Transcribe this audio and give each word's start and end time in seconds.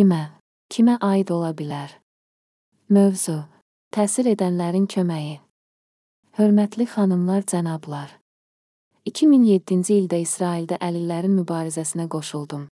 Kimə? 0.00 0.30
Kimə 0.72 0.94
aid 1.04 1.28
ola 1.28 1.50
bilər? 1.52 1.90
Mövzu: 2.88 3.34
Təsir 3.92 4.30
edənlərin 4.30 4.86
köməyi. 4.88 5.34
Hörmətli 6.38 6.86
xanımlar, 6.88 7.42
cənablar. 7.52 8.14
2007-ci 9.10 9.98
ildə 10.00 10.22
İsraildə 10.24 10.78
əlillərin 10.86 11.34
mübarizəsinə 11.42 12.06
qoşuldum. 12.14 12.62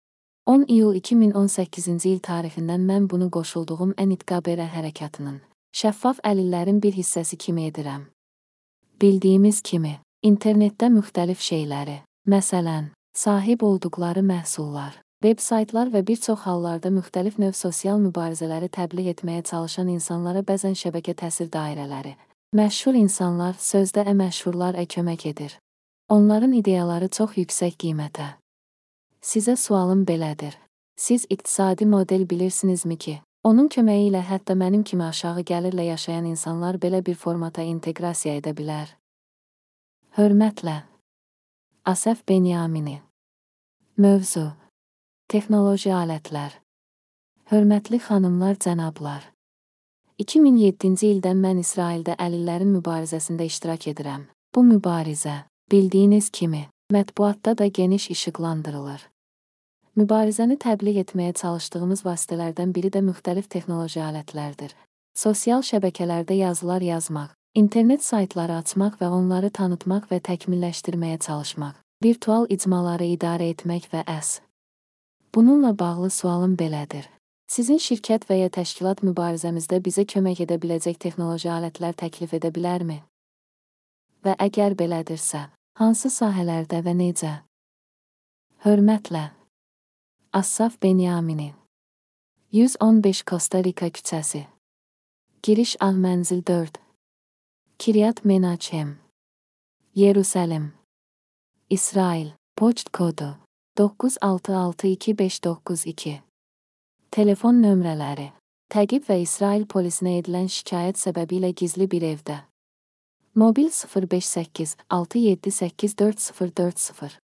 10 0.48 0.64
iyul 0.72 0.96
2018-ci 1.02 2.14
il 2.14 2.22
tarixindən 2.24 2.86
mən 2.88 3.10
bunu 3.12 3.28
qoşulduğum 3.36 3.92
Ənitqaberə 4.04 4.70
hərəkatının 4.72 5.42
şəffaf 5.82 6.22
əlillərin 6.30 6.78
bir 6.80 6.96
hissəsi 6.96 7.36
kimi 7.36 7.66
edirəm. 7.68 8.06
Bildiyimiz 9.02 9.60
kimi, 9.60 9.98
internetdə 10.24 10.88
müxtəlif 10.96 11.44
şeyləri, 11.50 11.98
məsələn, 12.24 12.88
sahib 13.12 13.68
olduqları 13.68 14.24
məhsullar, 14.32 14.96
veb-saytlar 15.24 15.90
və 15.90 16.04
bir 16.06 16.16
çox 16.22 16.44
hallarda 16.46 16.90
müxtəlif 16.94 17.38
növ 17.42 17.52
sosial 17.58 17.98
mübarizələri 18.02 18.68
təbliğ 18.70 19.12
etməyə 19.14 19.42
çalışan 19.50 19.88
insanlara 19.94 20.44
bəzən 20.46 20.76
şəbəkə 20.78 21.14
təsir 21.22 21.50
dairələri, 21.52 22.14
məşhur 22.54 22.98
insanlar, 22.98 23.56
sözdə 23.58 24.06
əməşhurlar 24.12 24.78
ə 24.78 24.86
kömək 24.86 25.26
edir. 25.32 25.58
Onların 26.08 26.52
ideyaları 26.60 27.08
çox 27.08 27.36
yüksək 27.36 27.74
qiymətə. 27.82 28.28
Sizə 29.20 29.56
sualım 29.56 30.06
belədir. 30.06 30.54
Siz 30.96 31.26
iqtisadi 31.30 31.86
model 31.86 32.24
bilirsinizmi 32.30 32.96
ki, 32.96 33.18
onun 33.44 33.68
köməyi 33.68 34.08
ilə 34.08 34.22
hətta 34.24 34.54
mənim 34.58 34.82
kimi 34.84 35.04
aşağı 35.04 35.44
gəlirlə 35.50 35.84
yaşayan 35.90 36.24
insanlar 36.30 36.78
belə 36.78 37.04
bir 37.06 37.14
formata 37.14 37.62
inteqrasiya 37.62 38.38
edə 38.40 38.54
bilər? 38.56 38.94
Hörmətlə. 40.16 40.82
Asəf 41.86 42.24
Benyamini. 42.28 43.00
Mövzu: 43.96 44.48
Texnoloji 45.28 45.90
alətlər. 45.92 46.54
Hörmətli 47.50 47.98
xanımlar, 48.00 48.54
cənablar. 48.64 49.26
2007-ci 50.24 51.10
ildən 51.10 51.42
mən 51.42 51.60
İsraildə 51.60 52.14
əlillərin 52.16 52.70
mübarizəsində 52.78 53.44
iştirak 53.44 53.84
edirəm. 53.92 54.22
Bu 54.56 54.62
mübarizə, 54.64 55.34
bildiyiniz 55.68 56.30
kimi, 56.32 56.62
mətbuatda 56.88 57.58
da 57.60 57.66
geniş 57.66 58.08
işıqlandırılır. 58.16 59.04
Mübarizəni 60.00 60.56
təbliğ 60.64 61.04
etməyə 61.04 61.36
çalışdığımız 61.42 62.06
vasitələrdən 62.08 62.72
biri 62.72 62.88
də 62.96 63.04
müxtəlif 63.12 63.52
texnoloji 63.52 64.00
alətlərdir. 64.08 64.72
Sosial 65.12 65.60
şəbəkələrdə 65.60 66.40
yazılar 66.40 66.80
yazmaq, 66.80 67.36
internet 67.52 68.00
saytları 68.00 68.62
açmaq 68.64 68.96
və 69.04 69.12
onları 69.20 69.52
tanıtmaq 69.52 70.08
və 70.08 70.24
təkmilləşdirməyə 70.32 71.20
çalışmaq, 71.28 71.76
virtual 72.00 72.48
icmaları 72.48 73.12
idarə 73.12 73.52
etmək 73.52 73.92
və 73.92 74.08
əs. 74.08 74.38
Bununla 75.38 75.78
bağlı 75.78 76.10
sualım 76.10 76.56
belədir. 76.58 77.04
Sizin 77.46 77.78
şirkət 77.78 78.24
və 78.26 78.40
ya 78.40 78.48
təşkilat 78.50 79.04
mübarizəmizdə 79.06 79.78
bizə 79.84 80.02
kömək 80.12 80.40
edə 80.42 80.56
biləcək 80.58 80.98
texnoloji 81.04 81.52
alətlər 81.54 81.94
təklif 82.00 82.34
edə 82.34 82.50
bilərmi? 82.56 82.96
Və 84.26 84.34
əgər 84.48 84.74
belədirsə, 84.82 85.44
hansı 85.78 86.10
sahələrdə 86.10 86.82
və 86.82 86.96
necə? 87.04 87.32
Hörmətlə. 88.66 89.24
Assaf 90.34 90.82
Benyamini 90.82 91.52
115 92.50 93.24
Costa 93.30 93.62
Rica 93.62 93.94
küçəsi 93.94 94.46
Giriş 95.42 95.76
Ağ 95.80 95.94
Mənzil 95.94 96.42
4 96.42 96.82
Kiryat 97.78 98.24
Menachem 98.24 98.96
Yerusəlim 99.94 100.72
İsrail 101.70 102.32
Poçt 102.56 102.90
kodu 102.92 103.36
9662592 103.78 106.18
Telefon 107.14 107.62
nömrələri 107.62 108.34
Təqib 108.74 109.06
və 109.06 109.22
İsrail 109.22 109.70
polisinə 109.70 110.18
edilən 110.18 110.50
şikayət 110.50 110.98
səbəbilə 110.98 111.54
gizli 111.54 111.86
bir 111.90 112.02
evdə. 112.02 112.42
Mobil 113.38 113.70
058 113.70 114.76
6784040 114.90 117.18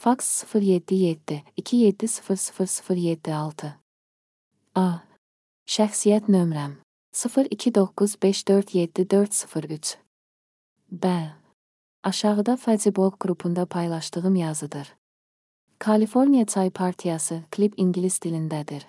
Faks 0.00 0.44
077 0.54 1.42
2700076 1.60 3.72
A. 4.74 4.98
Şəxsiyyət 5.68 6.28
nömrəm. 6.32 6.72
0295474403 7.12 9.96
B. 10.90 11.30
Aşağıda 12.02 12.56
Facebook 12.56 13.20
qrupunda 13.20 13.66
paylaşdığım 13.66 14.36
yazıdır. 14.36 14.98
Kaliforniya 15.78 16.46
Çay 16.46 16.70
Partiyası 16.70 17.42
klip 17.50 17.74
ingilis 17.76 18.18
dilindədir. 18.18 18.82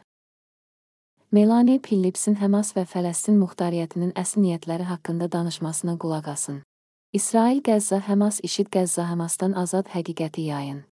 Melanie 1.31 1.79
Phillipsin 1.79 2.35
Həmas 2.41 2.73
və 2.73 2.85
Fələstin 2.89 3.38
muxtariyyətinin 3.38 4.11
əsl 4.17 4.41
niyyətləri 4.41 4.83
haqqında 4.89 5.31
danışmasına 5.31 5.97
qulaq 6.01 6.27
asın. 6.31 6.63
İsrail 7.13 7.61
Qəzza 7.61 8.00
Həmas 8.07 8.39
işid 8.44 8.67
Qəzza 8.73 9.05
Həmasdan 9.05 9.53
azad 9.53 9.85
həqiqəti 9.94 10.41
yayın. 10.41 10.83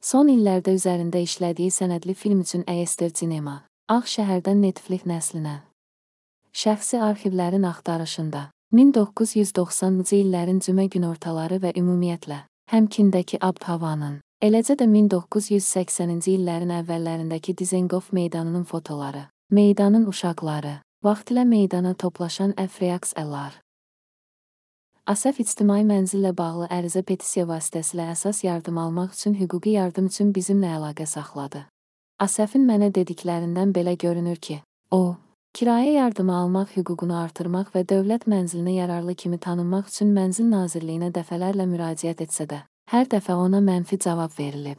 Son 0.00 0.30
illərdə 0.30 0.76
üzərində 0.78 1.18
işlədiyi 1.26 1.74
sənədli 1.74 2.14
film 2.14 2.46
üçün 2.46 2.62
Ester 2.70 3.10
Cinema, 3.10 3.64
Ağ 3.88 4.06
şəhərdən 4.06 4.62
Netflix 4.62 5.02
nəslinə. 5.02 5.56
Şəxsi 6.54 7.02
arxivlərin 7.02 7.66
axtarışında. 7.66 8.50
1990-cı 8.74 10.16
illərin 10.22 10.62
cümə 10.62 10.86
günortaları 10.86 11.58
və 11.58 11.74
ümumiyyətlə 11.74 12.44
Həmkindəki 12.70 13.42
Abd-havanın, 13.42 14.20
eləcə 14.38 14.76
də 14.78 14.86
1980-ci 14.86 16.36
illərin 16.38 16.70
əvvəllərindəki 16.78 17.56
Dizengoff 17.58 18.12
meydanının 18.14 18.64
fotoları, 18.64 19.24
meydanın 19.50 20.06
uşaqları, 20.06 20.78
vaxtilə 21.04 21.44
meydana 21.44 21.94
toplaşan 21.94 22.54
əfriyaks 22.54 23.16
əllar. 23.18 23.56
ASEF 25.08 25.40
ictimai 25.42 25.82
mənzillə 25.88 26.34
bağlı 26.36 26.68
ərizə 26.70 27.02
petisiya 27.02 27.48
vasitəsilə 27.48 28.10
əsas 28.12 28.44
yardım 28.44 28.78
almaq 28.78 29.16
üçün 29.16 29.34
hüquqi 29.40 29.74
yardım 29.74 30.06
üçün 30.12 30.30
bizimlə 30.36 30.76
əlaqə 30.76 31.06
saxladı. 31.08 31.64
ASEF-in 32.20 32.66
mənə 32.68 32.92
dediklərindən 32.94 33.72
belə 33.74 33.96
görünür 33.98 34.36
ki, 34.36 34.60
o, 34.90 35.16
kirayə 35.56 35.96
yardımı 35.98 36.34
almaq 36.44 36.76
hüququnu 36.76 37.16
artırmaq 37.24 37.72
və 37.74 37.86
dövlət 37.88 38.28
mənzilinə 38.30 38.76
yararlı 38.84 39.14
kimi 39.14 39.38
tanınmaq 39.38 39.88
üçün 39.88 40.12
Mənzil 40.14 40.50
Nazirliyinə 40.52 41.08
dəfələrlə 41.14 41.66
müraciət 41.66 42.20
etsə 42.26 42.46
də, 42.50 42.66
hər 42.88 43.08
dəfə 43.12 43.34
ona 43.36 43.60
mənfi 43.60 43.98
cavab 44.00 44.32
verilib. 44.38 44.78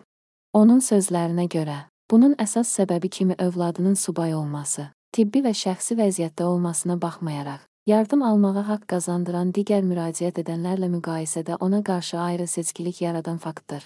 Onun 0.57 0.79
sözlərinə 0.81 1.45
görə, 1.53 1.77
bunun 2.09 2.33
əsas 2.41 2.71
səbəbi 2.79 3.09
kimi 3.13 3.35
övladının 3.37 3.93
subay 3.93 4.33
olması, 4.33 4.87
tibbi 5.13 5.43
və 5.45 5.53
şəxsi 5.53 5.97
vəziyyətdə 5.99 6.47
olmasına 6.49 6.97
baxmayaraq, 7.01 7.61
yardım 7.85 8.23
almağa 8.25 8.65
haqq 8.71 8.87
qazandıran 8.95 9.53
digər 9.53 9.85
müraciət 9.85 10.41
edənlərlə 10.41 10.89
müqayisədə 10.95 11.59
ona 11.61 11.83
qarşı 11.85 12.17
ayrı 12.19 12.47
seçkilik 12.47 13.01
yaradan 13.05 13.37
faktdır. 13.37 13.85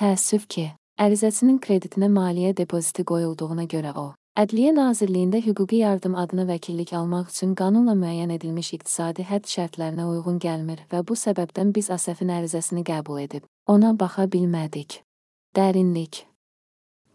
Təəssüf 0.00 0.48
ki, 0.48 0.70
ərizəsinin 0.96 1.60
kreditinə 1.60 2.08
maliyyə 2.08 2.56
depoziti 2.56 3.04
qoyulduğuna 3.04 3.68
görə 3.68 3.92
o, 3.92 4.14
Ədliyyə 4.38 4.70
Nazirliyində 4.70 5.40
hüquqi 5.42 5.80
yardım 5.80 6.12
adına 6.14 6.44
vəkillik 6.46 6.92
almaq 6.94 7.32
üçün 7.32 7.56
qanunla 7.58 7.96
müəyyən 7.98 8.30
edilmiş 8.36 8.68
iqtisadi 8.76 9.24
hədd 9.26 9.48
şərtlərinə 9.50 10.04
uyğun 10.06 10.36
gəlmir 10.44 10.84
və 10.92 11.00
bu 11.08 11.16
səbəbdən 11.18 11.72
biz 11.74 11.88
ASEF-in 11.90 12.30
ərizəsini 12.36 12.84
qəbul 12.86 13.18
edib 13.24 13.48
ona 13.66 13.90
baxa 13.98 14.28
bilmədik. 14.30 15.00
Dərinlik. 15.58 16.20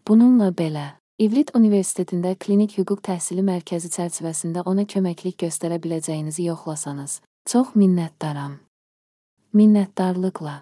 Bununla 0.04 0.50
belə, 0.52 0.84
İvrit 1.18 1.54
Universitetində 1.56 2.34
klinik 2.36 2.76
hüquq 2.76 3.00
təhsili 3.08 3.40
mərkəzi 3.46 3.88
çərçivəsində 3.94 4.66
ona 4.68 4.84
köməklik 4.84 5.38
göstərə 5.46 5.78
biləcəyinizi 5.80 6.44
yoxlasanız, 6.50 7.22
çox 7.48 7.70
minnətdaram. 7.72 8.58
Minnətdarlıqla. 9.56 10.58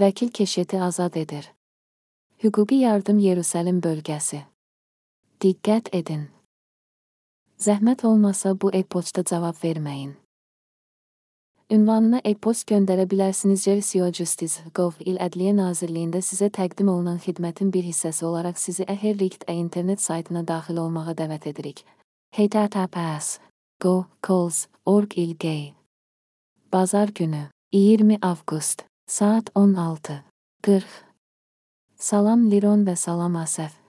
Vəkil 0.00 0.32
keşeti 0.32 0.80
azad 0.80 1.20
edir. 1.20 1.52
Hüquqi 2.40 2.80
yardım 2.86 3.20
Yerusəlim 3.20 3.82
bölgəsi. 3.84 4.40
Diqqət 5.40 5.86
edin. 5.96 6.26
Zəhmət 7.56 8.02
olmasa 8.04 8.50
bu 8.60 8.68
e-poçta 8.76 9.22
cavab 9.24 9.56
verməyin. 9.62 10.10
Ünvanına 11.72 12.20
e-post 12.28 12.66
göndərə 12.68 13.06
bilərsiniz 13.08 13.64
Jersey.Justice.gov 13.64 15.00
il 15.08 15.16
Ədliyyə 15.16 15.54
Nazirliyində 15.56 16.20
sizə 16.20 16.50
təqdim 16.58 16.92
olunan 16.92 17.16
xidmətin 17.24 17.72
bir 17.72 17.88
hissəsi 17.88 18.28
olaraq 18.28 18.60
sizi 18.60 18.84
Əherlikt-ə 18.84 19.56
internet 19.56 20.04
saytına 20.04 20.44
daxil 20.44 20.84
olmağa 20.84 21.16
dəvət 21.22 21.48
edirik. 21.54 21.84
https 22.36 23.40
go 23.80 24.04
calls 24.20 24.68
org 24.84 25.16
ilgey 25.16 25.72
Bazar 26.72 27.08
günü 27.08 27.48
20 27.72 28.18
avqust 28.20 28.84
saat 29.06 29.50
16:40 29.54 30.84
Salam 31.96 32.50
Liron 32.50 32.84
və 32.84 32.96
salam 32.96 33.40
Asəf 33.40 33.79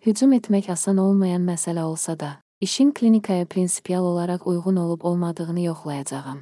Hücum 0.00 0.32
etmək 0.32 0.70
asan 0.72 0.96
olmayan 0.96 1.42
məsələ 1.44 1.82
olsa 1.84 2.14
da, 2.20 2.28
işin 2.60 2.92
klinikaya 2.96 3.44
prinsipial 3.44 4.04
olaraq 4.04 4.46
uyğun 4.48 4.76
olub 4.76 5.02
olmadığını 5.04 5.60
yoxlayacağam. 5.60 6.38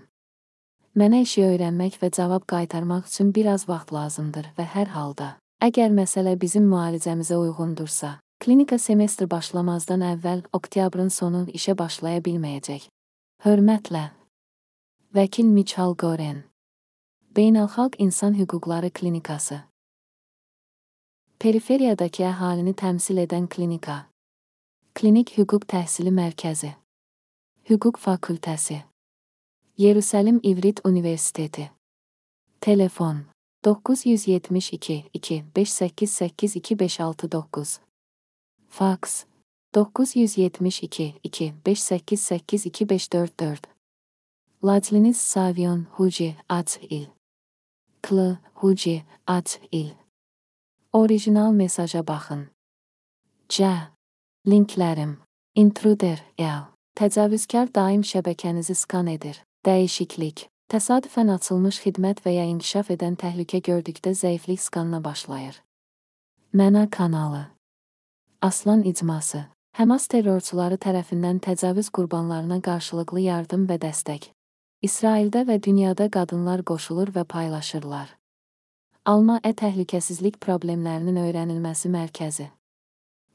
Mənə 0.95 1.25
işi 1.25 1.43
öyrənmək 1.43 1.97
və 1.99 2.11
cavab 2.15 2.47
qaytarmaq 2.47 3.09
üçün 3.11 3.33
biraz 3.35 3.67
vaxt 3.69 3.91
lazımdır 3.93 4.47
və 4.59 4.67
hər 4.75 4.93
halda, 4.95 5.33
əgər 5.59 5.91
məsələ 5.91 6.37
bizim 6.41 6.71
müalicəmizə 6.71 7.35
uyğundursa, 7.35 8.21
klinika 8.39 8.79
semestr 8.79 9.27
başlamazdan 9.31 10.07
əvvəl 10.07 10.45
oktyabrın 10.53 11.11
sonu 11.11 11.49
işə 11.51 11.75
başlaya 11.79 12.23
bilməyəcək. 12.23 12.87
Hörmətlə. 13.43 14.05
Vəkil 15.15 15.51
Michal 15.51 15.97
Goren. 15.99 16.45
Beynəlxalq 17.35 17.99
İnsan 17.99 18.39
Hüquqları 18.39 18.91
Klinikası 18.91 19.68
Periferiyadakı 21.39 22.25
əhalini 22.27 22.73
təmsil 22.75 23.21
edən 23.23 23.45
klinika. 23.47 24.09
Klinik 24.99 25.37
hüquq 25.37 25.69
təhsili 25.71 26.11
mərkəzi. 26.11 26.73
Hüquq 27.71 28.01
fakültəsi. 28.03 28.81
Yerusəlim 29.79 30.41
İvrit 30.43 30.81
Universiteti. 30.85 31.69
Telefon 32.61 33.21
972 33.65 35.05
2 35.15 35.45
588 35.57 36.57
2569. 36.57 37.79
Faks 38.69 39.25
972 39.75 41.15
2 41.23 41.53
588 41.67 42.67
2544. 42.67 43.71
Lacliniz 44.65 45.17
Savion 45.17 45.87
Huci 45.99 46.35
At 46.49 46.79
il. 46.91 47.07
Kl 48.03 48.37
Huci 48.55 49.03
At 49.27 49.61
il. 49.73 49.98
Orijinal 50.93 51.53
mesaja 51.53 52.07
baxın. 52.07 52.47
C. 53.49 53.65
Linklərim. 54.47 55.17
Intruder 55.55 56.25
L. 56.41 56.65
Təcavüzkar 56.97 57.75
daim 57.75 58.01
şəbəkənizi 58.01 58.75
skan 58.75 59.07
edir. 59.13 59.37
Dəyişiklik. 59.67 60.47
Təsadüfən 60.73 61.35
açılmış 61.35 61.83
xidmət 61.85 62.25
və 62.25 62.33
ya 62.39 62.47
inkişaf 62.49 62.89
edən 62.97 63.21
təhlükə 63.21 63.61
gördükdə 63.69 64.15
zəiflik 64.17 64.61
skanına 64.65 65.05
başlayır. 65.05 65.63
Məna 66.55 66.89
kanalı. 66.91 67.45
Aslan 68.41 68.83
icması. 68.83 69.45
Həmas 69.77 70.09
terrorçuları 70.09 70.81
tərəfindən 70.81 71.43
təcavüz 71.45 71.91
qurbanlarına 71.93 72.63
qarşılıqlı 72.63 73.21
yardım 73.21 73.69
və 73.69 73.77
dəstək. 73.85 74.31
İsraildə 74.83 75.45
və 75.45 75.61
dünyada 75.63 76.09
qadınlar 76.09 76.65
qoşulur 76.65 77.13
və 77.13 77.25
paylaşırlar. 77.25 78.18
Alma-ə 79.09 79.55
təhlükəsizlik 79.57 80.35
problemlərinin 80.37 81.17
öyrənilməsi 81.23 81.89
mərkəzi. 81.89 82.45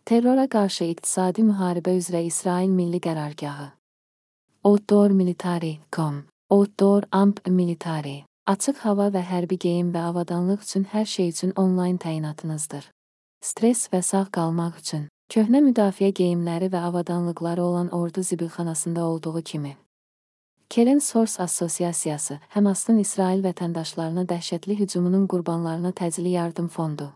Terrora 0.05 0.43
qarşı 0.45 0.85
iqtisadi 0.91 1.41
müharibə 1.47 1.95
üzrə 1.97 2.19
İsrail 2.27 2.69
Milli 2.69 2.99
Qərargahı. 3.01 3.71
Outdoor 4.69 5.15
Military.com 5.17 6.19
Outdoor 6.49 7.07
Amp 7.11 7.41
Military 7.47 8.19
Açıq 8.45 8.83
hava 8.85 9.07
və 9.15 9.23
hərbi 9.25 9.57
geyim 9.65 9.89
və 9.95 10.03
avadanlıq 10.11 10.61
üçün 10.61 10.85
hər 10.93 11.09
şey 11.09 11.33
üçün 11.33 11.57
onlayn 11.57 11.97
təyinatınızdır. 11.97 12.85
Stress 13.41 13.89
və 13.89 14.03
sağ 14.05 14.27
qalmaq 14.37 14.77
üçün 14.83 15.07
köhnə 15.33 15.63
müdafiə 15.71 16.13
geyimləri 16.21 16.69
və 16.69 16.85
avadanlıqları 16.91 17.63
olan 17.63 17.89
ordu 17.89 18.21
zibilxanasında 18.21 19.09
olduğu 19.09 19.41
kimi 19.41 19.77
Keren 20.73 20.99
Source 20.99 21.43
Assosiasiyası 21.43 22.39
Həmasın 22.55 22.97
İsrail 23.03 23.43
vətəndaşlarına 23.45 24.23
dəhşətli 24.31 24.79
hücumunun 24.79 25.27
qurbanlarına 25.29 25.91
təcili 25.99 26.31
yardım 26.33 26.67
fondu 26.67 27.11